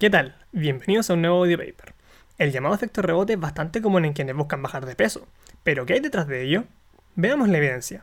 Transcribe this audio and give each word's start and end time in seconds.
¿Qué 0.00 0.08
tal? 0.08 0.34
Bienvenidos 0.52 1.10
a 1.10 1.12
un 1.12 1.20
nuevo 1.20 1.42
audio 1.42 1.58
paper. 1.58 1.92
El 2.38 2.52
llamado 2.52 2.74
efecto 2.74 3.02
rebote 3.02 3.34
es 3.34 3.38
bastante 3.38 3.82
común 3.82 4.06
en 4.06 4.14
quienes 4.14 4.34
buscan 4.34 4.62
bajar 4.62 4.86
de 4.86 4.96
peso, 4.96 5.28
pero 5.62 5.84
¿qué 5.84 5.92
hay 5.92 6.00
detrás 6.00 6.26
de 6.26 6.42
ello? 6.42 6.64
Veamos 7.16 7.50
la 7.50 7.58
evidencia. 7.58 8.02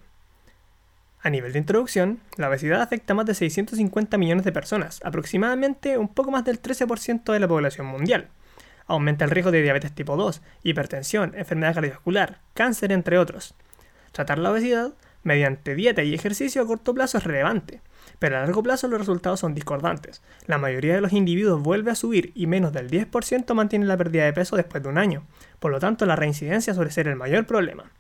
A 1.23 1.31
nivel 1.31 1.53
de 1.53 1.57
introducción, 1.57 2.19
la 2.35 2.49
obesidad 2.49 2.83
afecta 2.83 3.13
a 3.13 3.15
más 3.15 3.25
de 3.25 3.33
650 3.33 4.15
millones 4.19 4.45
de 4.45 4.51
personas, 4.51 4.99
aproximadamente 5.03 5.97
un 5.97 6.07
poco 6.07 6.29
más 6.29 6.45
del 6.45 6.61
13% 6.61 7.33
de 7.33 7.39
la 7.39 7.47
población 7.47 7.87
mundial. 7.87 8.27
Aumenta 8.85 9.25
el 9.25 9.31
riesgo 9.31 9.49
de 9.49 9.63
diabetes 9.63 9.91
tipo 9.91 10.15
2, 10.17 10.43
hipertensión, 10.61 11.33
enfermedad 11.35 11.73
cardiovascular, 11.73 12.41
cáncer, 12.53 12.91
entre 12.91 13.17
otros. 13.17 13.55
Tratar 14.11 14.37
la 14.37 14.51
obesidad 14.51 14.93
mediante 15.27 15.75
dieta 15.75 16.03
y 16.03 16.13
ejercicio 16.13 16.61
a 16.61 16.65
corto 16.65 16.93
plazo 16.93 17.17
es 17.17 17.25
relevante, 17.25 17.81
pero 18.17 18.37
a 18.37 18.39
largo 18.39 18.63
plazo 18.63 18.87
los 18.87 18.97
resultados 18.97 19.41
son 19.41 19.53
discordantes. 19.53 20.21
La 20.45 20.57
mayoría 20.57 20.95
de 20.95 21.01
los 21.01 21.11
individuos 21.11 21.61
vuelve 21.61 21.91
a 21.91 21.95
subir 21.95 22.31
y 22.33 22.47
menos 22.47 22.71
del 22.71 22.89
10% 22.89 23.53
mantiene 23.53 23.85
la 23.85 23.97
pérdida 23.97 24.23
de 24.23 24.31
peso 24.31 24.55
después 24.55 24.81
de 24.81 24.87
un 24.87 24.97
año, 24.97 25.27
por 25.59 25.73
lo 25.73 25.79
tanto 25.79 26.05
la 26.05 26.15
reincidencia 26.15 26.73
suele 26.73 26.91
ser 26.91 27.09
el 27.09 27.17
mayor 27.17 27.45
problema. 27.45 27.91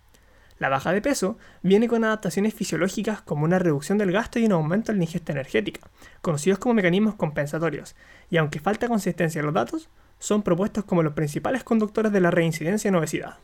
La 0.57 0.69
baja 0.69 0.93
de 0.93 1.01
peso 1.01 1.37
viene 1.63 1.89
con 1.89 2.05
adaptaciones 2.05 2.53
fisiológicas 2.53 3.21
como 3.21 3.43
una 3.43 3.59
reducción 3.59 3.97
del 3.97 4.13
gasto 4.13 4.39
y 4.39 4.45
un 4.45 4.53
aumento 4.53 4.93
en 4.93 4.99
la 4.99 5.03
ingesta 5.03 5.33
energética, 5.33 5.81
conocidos 6.21 6.59
como 6.59 6.75
mecanismos 6.75 7.15
compensatorios, 7.15 7.97
y 8.29 8.37
aunque 8.37 8.61
falta 8.61 8.87
consistencia 8.87 9.39
en 9.39 9.47
los 9.47 9.53
datos, 9.53 9.89
son 10.17 10.43
propuestos 10.43 10.85
como 10.85 11.03
los 11.03 11.11
principales 11.11 11.65
conductores 11.65 12.13
de 12.13 12.21
la 12.21 12.31
reincidencia 12.31 12.87
en 12.87 12.95
obesidad. 12.95 13.35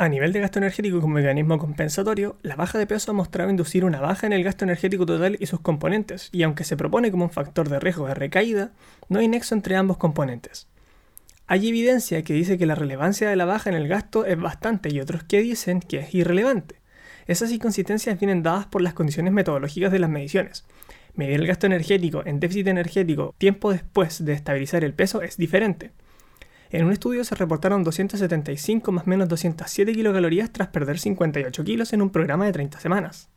A 0.00 0.08
nivel 0.08 0.32
de 0.32 0.40
gasto 0.40 0.58
energético 0.58 1.02
como 1.02 1.16
mecanismo 1.16 1.58
compensatorio, 1.58 2.38
la 2.40 2.56
baja 2.56 2.78
de 2.78 2.86
peso 2.86 3.10
ha 3.10 3.14
mostrado 3.14 3.50
inducir 3.50 3.84
una 3.84 4.00
baja 4.00 4.26
en 4.26 4.32
el 4.32 4.42
gasto 4.42 4.64
energético 4.64 5.04
total 5.04 5.36
y 5.38 5.44
sus 5.44 5.60
componentes, 5.60 6.30
y 6.32 6.42
aunque 6.42 6.64
se 6.64 6.78
propone 6.78 7.10
como 7.10 7.24
un 7.24 7.30
factor 7.30 7.68
de 7.68 7.78
riesgo 7.78 8.06
de 8.06 8.14
recaída, 8.14 8.72
no 9.10 9.18
hay 9.18 9.28
nexo 9.28 9.54
entre 9.54 9.76
ambos 9.76 9.98
componentes. 9.98 10.68
Hay 11.46 11.68
evidencia 11.68 12.22
que 12.22 12.32
dice 12.32 12.56
que 12.56 12.64
la 12.64 12.76
relevancia 12.76 13.28
de 13.28 13.36
la 13.36 13.44
baja 13.44 13.68
en 13.68 13.76
el 13.76 13.88
gasto 13.88 14.24
es 14.24 14.40
bastante 14.40 14.88
y 14.90 15.00
otros 15.00 15.22
que 15.22 15.42
dicen 15.42 15.80
que 15.80 15.98
es 15.98 16.14
irrelevante. 16.14 16.76
Esas 17.26 17.52
inconsistencias 17.52 18.18
vienen 18.18 18.42
dadas 18.42 18.64
por 18.64 18.80
las 18.80 18.94
condiciones 18.94 19.34
metodológicas 19.34 19.92
de 19.92 19.98
las 19.98 20.08
mediciones. 20.08 20.64
Medir 21.14 21.40
el 21.40 21.46
gasto 21.46 21.66
energético 21.66 22.22
en 22.24 22.40
déficit 22.40 22.68
energético 22.68 23.34
tiempo 23.36 23.70
después 23.70 24.24
de 24.24 24.32
estabilizar 24.32 24.82
el 24.82 24.94
peso 24.94 25.20
es 25.20 25.36
diferente. 25.36 25.90
En 26.70 26.84
un 26.84 26.92
estudio 26.92 27.24
se 27.24 27.34
reportaron 27.34 27.82
275 27.82 28.92
más 28.92 29.06
menos 29.06 29.28
207 29.28 29.92
kilocalorías 29.92 30.52
tras 30.52 30.68
perder 30.68 31.00
58 31.00 31.64
kilos 31.64 31.92
en 31.92 32.00
un 32.00 32.10
programa 32.10 32.46
de 32.46 32.52
30 32.52 32.78
semanas. 32.78 33.28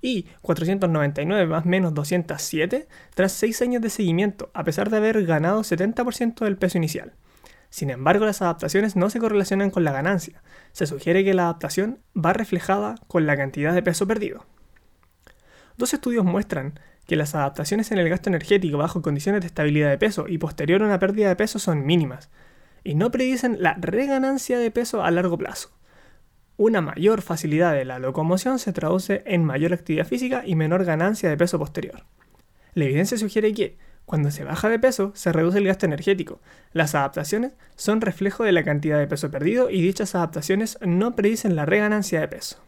Y 0.00 0.26
499 0.42 1.46
más 1.46 1.66
menos 1.66 1.92
207 1.94 2.86
tras 3.14 3.32
6 3.32 3.62
años 3.62 3.82
de 3.82 3.90
seguimiento, 3.90 4.50
a 4.54 4.62
pesar 4.62 4.88
de 4.88 4.98
haber 4.98 5.26
ganado 5.26 5.62
70% 5.62 6.44
del 6.44 6.56
peso 6.56 6.78
inicial. 6.78 7.12
Sin 7.70 7.90
embargo, 7.90 8.24
las 8.24 8.40
adaptaciones 8.40 8.94
no 8.94 9.10
se 9.10 9.18
correlacionan 9.18 9.70
con 9.70 9.82
la 9.82 9.92
ganancia. 9.92 10.42
Se 10.72 10.86
sugiere 10.86 11.24
que 11.24 11.34
la 11.34 11.44
adaptación 11.44 11.98
va 12.16 12.32
reflejada 12.32 12.94
con 13.08 13.26
la 13.26 13.36
cantidad 13.36 13.74
de 13.74 13.82
peso 13.82 14.06
perdido. 14.06 14.46
Dos 15.76 15.92
estudios 15.92 16.24
muestran 16.24 16.78
que 17.06 17.16
las 17.16 17.34
adaptaciones 17.34 17.90
en 17.90 17.98
el 17.98 18.08
gasto 18.08 18.28
energético 18.28 18.78
bajo 18.78 19.02
condiciones 19.02 19.40
de 19.40 19.48
estabilidad 19.48 19.90
de 19.90 19.98
peso 19.98 20.26
y 20.28 20.38
posterior 20.38 20.82
a 20.82 20.86
una 20.86 20.98
pérdida 21.00 21.28
de 21.28 21.36
peso 21.36 21.58
son 21.58 21.84
mínimas, 21.84 22.30
y 22.84 22.94
no 22.94 23.10
predicen 23.10 23.56
la 23.60 23.74
reganancia 23.74 24.58
de 24.58 24.70
peso 24.70 25.02
a 25.02 25.10
largo 25.10 25.38
plazo. 25.38 25.70
Una 26.56 26.80
mayor 26.80 27.22
facilidad 27.22 27.72
de 27.72 27.84
la 27.84 27.98
locomoción 27.98 28.58
se 28.58 28.72
traduce 28.72 29.22
en 29.24 29.44
mayor 29.44 29.72
actividad 29.72 30.06
física 30.06 30.42
y 30.44 30.56
menor 30.56 30.84
ganancia 30.84 31.30
de 31.30 31.36
peso 31.36 31.58
posterior. 31.58 32.04
La 32.74 32.84
evidencia 32.84 33.16
sugiere 33.16 33.52
que, 33.54 33.78
cuando 34.04 34.30
se 34.30 34.44
baja 34.44 34.68
de 34.68 34.78
peso, 34.78 35.12
se 35.14 35.32
reduce 35.32 35.58
el 35.58 35.66
gasto 35.66 35.86
energético. 35.86 36.40
Las 36.72 36.94
adaptaciones 36.94 37.52
son 37.76 38.00
reflejo 38.00 38.44
de 38.44 38.52
la 38.52 38.64
cantidad 38.64 38.98
de 38.98 39.06
peso 39.06 39.30
perdido 39.30 39.70
y 39.70 39.80
dichas 39.80 40.14
adaptaciones 40.14 40.78
no 40.82 41.16
predicen 41.16 41.56
la 41.56 41.64
reganancia 41.64 42.20
de 42.20 42.28
peso. 42.28 42.62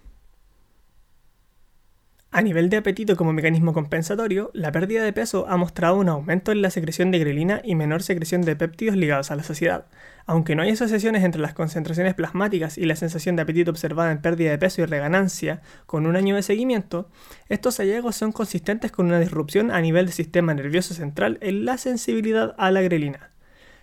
A 2.35 2.41
nivel 2.41 2.70
de 2.70 2.79
apetito 2.79 3.15
como 3.15 3.35
mecanismo 3.35 3.75
compensatorio, 3.75 4.51
la 4.55 4.73
pérdida 4.73 5.05
de 5.05 5.13
peso 5.13 5.45
ha 5.51 5.59
mostrado 5.59 5.97
un 5.97 6.09
aumento 6.09 6.51
en 6.51 6.63
la 6.63 6.70
secreción 6.70 7.11
de 7.11 7.19
grelina 7.19 7.61
y 7.63 7.75
menor 7.75 8.03
secreción 8.03 8.41
de 8.41 8.57
péptidos 8.57 8.97
ligados 8.97 9.31
a 9.31 9.37
la 9.37 9.43
saciedad. 9.43 9.85
Aunque 10.25 10.57
no 10.57 10.63
hay 10.63 10.70
asociaciones 10.70 11.25
entre 11.25 11.43
las 11.43 11.53
concentraciones 11.53 12.15
plasmáticas 12.15 12.79
y 12.79 12.87
la 12.87 12.97
sensación 12.97 13.37
de 13.37 13.43
apetito 13.43 13.70
observada 13.70 14.11
en 14.11 14.23
pérdida 14.23 14.51
de 14.51 14.57
peso 14.57 14.81
y 14.81 14.87
reganancia 14.87 15.61
con 15.85 16.07
un 16.07 16.17
año 16.17 16.35
de 16.35 16.43
seguimiento, 16.43 17.11
estos 17.51 17.77
hallazgos 17.77 18.17
son 18.17 18.33
consistentes 18.33 18.93
con 18.93 19.05
una 19.05 19.20
disrupción 19.20 19.70
a 19.70 19.83
nivel 19.83 20.07
del 20.07 20.14
sistema 20.14 20.55
nervioso 20.55 20.95
central 20.95 21.37
en 21.43 21.67
la 21.67 21.77
sensibilidad 21.77 22.55
a 22.57 22.70
la 22.70 22.81
grelina. 22.81 23.31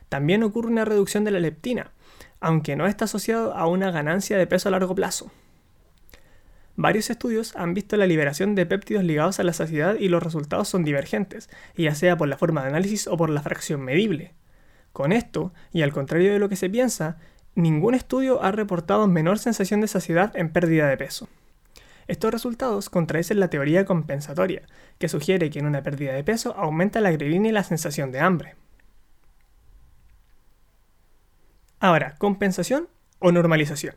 También 0.10 0.42
ocurre 0.42 0.72
una 0.72 0.86
reducción 0.86 1.24
de 1.24 1.30
la 1.30 1.40
leptina, 1.40 1.92
aunque 2.40 2.76
no 2.76 2.88
está 2.88 3.06
asociado 3.06 3.54
a 3.54 3.68
una 3.68 3.92
ganancia 3.92 4.40
de 4.40 4.48
peso 4.48 4.70
a 4.70 4.72
largo 4.72 4.96
plazo. 4.96 5.31
Varios 6.81 7.09
estudios 7.09 7.57
han 7.57 7.73
visto 7.73 7.97
la 7.97 8.07
liberación 8.07 8.56
de 8.56 8.66
péptidos 8.66 9.03
ligados 9.03 9.38
a 9.38 9.44
la 9.44 9.51
saciedad 9.51 9.95
y 10.00 10.07
los 10.07 10.23
resultados 10.23 10.69
son 10.69 10.85
divergentes, 10.85 11.50
ya 11.75 11.94
sea 11.94 12.16
por 12.16 12.29
la 12.29 12.38
forma 12.38 12.62
de 12.62 12.69
análisis 12.69 13.06
o 13.07 13.17
por 13.17 13.29
la 13.29 13.41
fracción 13.41 13.81
medible. 13.81 14.31
Con 14.94 15.12
esto, 15.12 15.51
y 15.73 15.81
al 15.81 15.91
contrario 15.91 16.31
de 16.31 16.39
lo 16.39 16.47
que 16.47 16.56
se 16.56 16.69
piensa, 16.69 17.18
ningún 17.53 17.95
estudio 17.95 18.41
ha 18.41 18.53
reportado 18.53 19.07
menor 19.07 19.39
sensación 19.39 19.81
de 19.81 19.89
saciedad 19.89 20.31
en 20.38 20.53
pérdida 20.53 20.88
de 20.88 20.95
peso. 20.95 21.28
Estos 22.07 22.31
resultados 22.31 22.89
contradicen 22.89 23.41
la 23.41 23.50
teoría 23.50 23.84
compensatoria, 23.84 24.62
que 25.00 25.09
sugiere 25.09 25.50
que 25.50 25.59
en 25.59 25.66
una 25.66 25.84
pérdida 25.84 26.13
de 26.13 26.23
peso 26.23 26.56
aumenta 26.56 27.01
la 27.01 27.12
grelina 27.12 27.50
y 27.50 27.51
la 27.51 27.66
sensación 27.66 28.13
de 28.13 28.22
hambre. 28.22 28.56
Ahora, 31.81 32.16
¿compensación 32.18 32.88
o 33.19 33.34
normalización? 33.34 33.95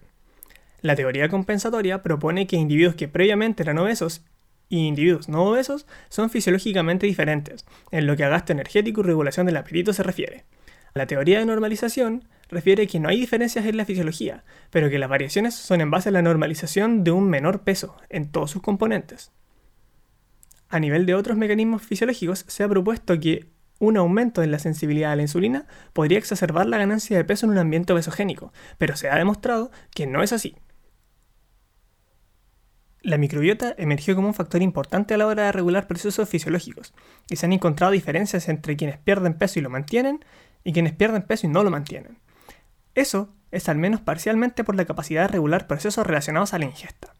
La 0.82 0.96
teoría 0.96 1.28
compensatoria 1.28 2.02
propone 2.02 2.48
que 2.48 2.56
individuos 2.56 2.96
que 2.96 3.06
previamente 3.06 3.62
eran 3.62 3.78
obesos 3.78 4.24
y 4.68 4.88
individuos 4.88 5.28
no 5.28 5.44
obesos 5.44 5.86
son 6.08 6.28
fisiológicamente 6.28 7.06
diferentes, 7.06 7.64
en 7.92 8.06
lo 8.06 8.16
que 8.16 8.24
a 8.24 8.28
gasto 8.28 8.52
energético 8.52 9.00
y 9.00 9.04
regulación 9.04 9.46
del 9.46 9.58
apetito 9.58 9.92
se 9.92 10.02
refiere. 10.02 10.44
La 10.92 11.06
teoría 11.06 11.38
de 11.38 11.46
normalización 11.46 12.24
refiere 12.48 12.86
que 12.88 12.98
no 12.98 13.08
hay 13.08 13.20
diferencias 13.20 13.64
en 13.64 13.76
la 13.76 13.84
fisiología, 13.84 14.44
pero 14.70 14.90
que 14.90 14.98
las 14.98 15.08
variaciones 15.08 15.54
son 15.54 15.80
en 15.80 15.90
base 15.90 16.08
a 16.08 16.12
la 16.12 16.20
normalización 16.20 17.04
de 17.04 17.12
un 17.12 17.30
menor 17.30 17.62
peso 17.62 17.96
en 18.10 18.30
todos 18.30 18.50
sus 18.50 18.60
componentes. 18.60 19.30
A 20.68 20.80
nivel 20.80 21.06
de 21.06 21.14
otros 21.14 21.36
mecanismos 21.36 21.82
fisiológicos, 21.82 22.44
se 22.48 22.64
ha 22.64 22.68
propuesto 22.68 23.20
que 23.20 23.46
un 23.78 23.96
aumento 23.96 24.42
en 24.42 24.50
la 24.50 24.58
sensibilidad 24.58 25.12
a 25.12 25.16
la 25.16 25.22
insulina 25.22 25.66
podría 25.92 26.18
exacerbar 26.18 26.66
la 26.66 26.78
ganancia 26.78 27.16
de 27.16 27.24
peso 27.24 27.46
en 27.46 27.52
un 27.52 27.58
ambiente 27.58 27.92
obesogénico, 27.92 28.52
pero 28.78 28.96
se 28.96 29.10
ha 29.10 29.16
demostrado 29.16 29.70
que 29.94 30.06
no 30.06 30.22
es 30.22 30.32
así. 30.32 30.56
La 33.02 33.18
microbiota 33.18 33.74
emergió 33.78 34.14
como 34.14 34.28
un 34.28 34.34
factor 34.34 34.62
importante 34.62 35.14
a 35.14 35.16
la 35.16 35.26
hora 35.26 35.46
de 35.46 35.52
regular 35.52 35.88
procesos 35.88 36.28
fisiológicos, 36.28 36.94
y 37.28 37.34
se 37.34 37.46
han 37.46 37.52
encontrado 37.52 37.92
diferencias 37.92 38.48
entre 38.48 38.76
quienes 38.76 38.96
pierden 38.98 39.34
peso 39.34 39.58
y 39.58 39.62
lo 39.62 39.70
mantienen 39.70 40.24
y 40.62 40.72
quienes 40.72 40.92
pierden 40.92 41.22
peso 41.22 41.46
y 41.46 41.50
no 41.50 41.64
lo 41.64 41.70
mantienen. 41.70 42.18
Eso 42.94 43.34
es 43.50 43.68
al 43.68 43.76
menos 43.76 44.00
parcialmente 44.00 44.62
por 44.62 44.76
la 44.76 44.84
capacidad 44.84 45.22
de 45.22 45.28
regular 45.28 45.66
procesos 45.66 46.06
relacionados 46.06 46.54
a 46.54 46.58
la 46.60 46.66
ingesta. 46.66 47.14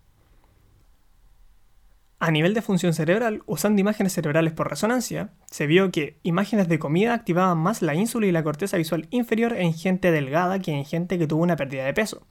A 2.21 2.31
nivel 2.31 2.55
de 2.55 2.63
función 2.63 2.95
cerebral, 2.95 3.43
usando 3.47 3.81
imágenes 3.81 4.13
cerebrales 4.13 4.53
por 4.53 4.71
resonancia, 4.71 5.31
se 5.51 5.67
vio 5.67 5.91
que 5.91 6.21
imágenes 6.23 6.69
de 6.69 6.79
comida 6.79 7.15
activaban 7.15 7.59
más 7.59 7.83
la 7.83 7.97
ínsula 7.97 8.29
y 8.29 8.31
la 8.31 8.45
corteza 8.45 8.77
visual 8.77 9.09
inferior 9.11 9.55
en 9.55 9.75
gente 9.75 10.13
delgada 10.13 10.61
que 10.61 10.71
en 10.71 10.85
gente 10.85 11.19
que 11.19 11.27
tuvo 11.27 11.43
una 11.43 11.57
pérdida 11.57 11.85
de 11.85 11.93
peso. 11.93 12.25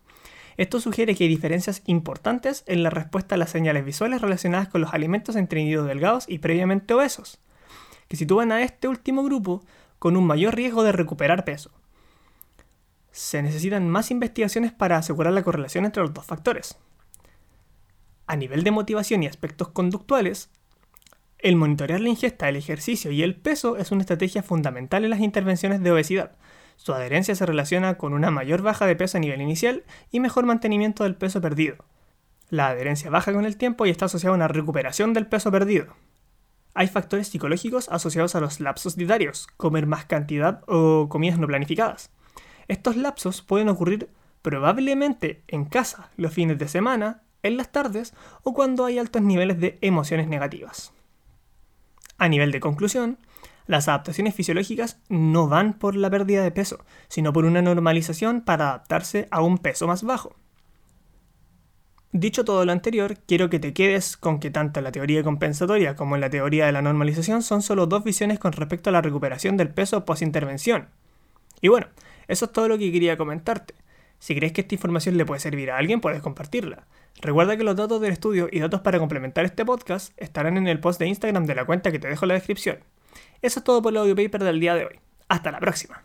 Esto 0.62 0.80
sugiere 0.80 1.16
que 1.16 1.24
hay 1.24 1.28
diferencias 1.28 1.82
importantes 1.88 2.64
en 2.68 2.84
la 2.84 2.92
respuesta 2.92 3.34
a 3.34 3.38
las 3.40 3.50
señales 3.50 3.84
visuales 3.84 4.22
relacionadas 4.22 4.68
con 4.68 4.82
los 4.82 4.94
alimentos 4.94 5.36
entre 5.36 5.60
individuos 5.60 5.88
delgados 5.88 6.26
y 6.28 6.38
previamente 6.38 6.94
obesos, 6.94 7.40
que 8.08 8.16
sitúan 8.16 8.52
a 8.52 8.62
este 8.62 8.88
último 8.88 9.24
grupo 9.24 9.64
con 9.98 10.16
un 10.16 10.28
mayor 10.28 10.54
riesgo 10.54 10.84
de 10.84 10.92
recuperar 10.92 11.46
peso. 11.46 11.72
Se 13.12 13.42
necesitan 13.42 13.90
más 13.90 14.12
investigaciones 14.12 14.72
para 14.72 14.98
asegurar 14.98 15.34
la 15.34 15.42
correlación 15.42 15.86
entre 15.86 16.04
los 16.04 16.14
dos 16.14 16.28
factores. 16.28 16.78
A 18.28 18.36
nivel 18.36 18.64
de 18.64 18.70
motivación 18.70 19.24
y 19.24 19.26
aspectos 19.26 19.70
conductuales, 19.70 20.52
el 21.40 21.56
monitorear 21.56 22.02
la 22.02 22.10
ingesta, 22.10 22.50
el 22.50 22.56
ejercicio 22.56 23.10
y 23.10 23.24
el 23.24 23.36
peso 23.36 23.78
es 23.78 23.92
una 23.92 24.02
estrategia 24.02 24.44
fundamental 24.44 25.06
en 25.06 25.10
las 25.10 25.22
intervenciones 25.22 25.82
de 25.82 25.90
obesidad, 25.90 26.38
su 26.82 26.96
adherencia 26.96 27.36
se 27.36 27.46
relaciona 27.46 28.00
con 28.00 28.12
una 28.12 28.32
mayor 28.32 28.64
baja 28.64 28.88
de 28.88 28.96
peso 28.96 29.18
a 29.18 29.22
nivel 29.22 29.40
inicial 29.40 29.84
y 30.10 30.20
mejor 30.20 30.48
mantenimiento 30.48 31.04
del 31.04 31.14
peso 31.14 31.40
perdido. 31.40 31.86
La 32.50 32.70
adherencia 32.70 33.12
baja 33.12 33.32
con 33.34 33.46
el 33.46 33.56
tiempo 33.56 33.86
y 33.86 33.92
está 33.92 34.06
asociada 34.06 34.34
a 34.34 34.36
una 34.36 34.48
recuperación 34.48 35.14
del 35.14 35.28
peso 35.28 35.52
perdido. 35.52 35.94
Hay 36.74 36.88
factores 36.88 37.28
psicológicos 37.28 37.88
asociados 37.90 38.34
a 38.34 38.40
los 38.40 38.60
lapsos 38.60 38.96
dietarios, 38.96 39.46
comer 39.58 39.86
más 39.86 40.06
cantidad 40.06 40.64
o 40.66 41.08
comidas 41.08 41.38
no 41.38 41.46
planificadas. 41.46 42.10
Estos 42.68 42.96
lapsos 42.96 43.44
pueden 43.44 43.70
ocurrir 43.70 44.10
probablemente 44.42 45.44
en 45.50 45.66
casa, 45.66 46.10
los 46.18 46.34
fines 46.34 46.58
de 46.58 46.68
semana, 46.68 47.22
en 47.44 47.58
las 47.58 47.72
tardes 47.72 48.16
o 48.42 48.56
cuando 48.56 48.86
hay 48.86 48.98
altos 48.98 49.22
niveles 49.22 49.60
de 49.60 49.78
emociones 49.82 50.28
negativas. 50.28 50.94
A 52.18 52.28
nivel 52.28 52.52
de 52.52 52.60
conclusión, 52.60 53.20
Las 53.68 53.88
adaptaciones 53.88 54.36
fisiológicas 54.36 55.00
no 55.10 55.48
van 55.48 55.74
por 55.74 55.96
la 55.96 56.10
pérdida 56.10 56.44
de 56.44 56.52
peso, 56.52 56.80
sino 57.08 57.32
por 57.34 57.46
una 57.46 57.62
normalización 57.62 58.42
para 58.42 58.70
adaptarse 58.70 59.28
a 59.32 59.42
un 59.42 59.58
peso 59.58 59.88
más 59.88 60.04
bajo. 60.04 60.36
Dicho 62.14 62.44
todo 62.44 62.66
lo 62.66 62.74
anterior, 62.74 63.18
quiero 63.26 63.50
que 63.50 63.60
te 63.60 63.74
quedes 63.74 64.18
con 64.18 64.40
que 64.42 64.52
tanto 64.52 64.82
la 64.82 64.92
teoría 64.92 65.24
compensatoria 65.24 65.96
como 65.96 66.18
la 66.18 66.30
teoría 66.30 66.66
de 66.66 66.74
la 66.74 66.82
normalización 66.82 67.42
son 67.42 67.62
solo 67.62 67.88
dos 67.88 68.04
visiones 68.04 68.38
con 68.38 68.52
respecto 68.52 68.90
a 68.90 68.94
la 68.94 69.02
recuperación 69.02 69.56
del 69.56 69.70
peso 69.70 70.04
post-intervención. 70.04 70.90
Y 71.62 71.70
bueno, 71.70 71.88
eso 72.28 72.46
es 72.46 72.52
todo 72.52 72.68
lo 72.68 72.78
que 72.78 72.92
quería 72.92 73.16
comentarte. 73.16 73.76
Si 74.20 74.36
crees 74.36 74.52
que 74.52 74.62
esta 74.62 74.76
información 74.76 75.16
le 75.16 75.26
puede 75.26 75.40
servir 75.40 75.72
a 75.72 75.78
alguien, 75.78 76.02
puedes 76.02 76.22
compartirla. 76.22 76.86
Recuerda 77.22 77.56
que 77.56 77.64
los 77.64 77.78
datos 77.78 78.02
del 78.02 78.12
estudio 78.12 78.50
y 78.52 78.60
datos 78.60 78.82
para 78.82 79.00
complementar 79.00 79.46
este 79.46 79.64
podcast 79.64 80.14
estarán 80.18 80.58
en 80.58 80.68
el 80.68 80.80
post 80.80 81.00
de 81.00 81.08
Instagram 81.08 81.46
de 81.46 81.56
la 81.56 81.66
cuenta 81.66 81.92
que 81.92 82.00
te 82.00 82.10
dejo 82.10 82.26
en 82.26 82.30
la 82.30 82.36
descripción. 82.36 82.80
Eso 83.42 83.60
es 83.60 83.64
todo 83.64 83.82
por 83.82 83.92
el 83.94 83.98
audio 83.98 84.16
paper 84.16 84.44
del 84.44 84.60
día 84.60 84.76
de 84.76 84.86
hoy. 84.86 85.00
Hasta 85.28 85.52
la 85.52 85.60
próxima. 85.60 86.04